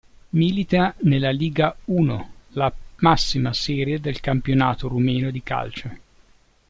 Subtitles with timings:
[0.29, 5.89] Milita nella Liga I, la massima serie del campionato rumeno di calcio.